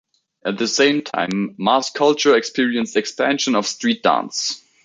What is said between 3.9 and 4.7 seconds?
dance.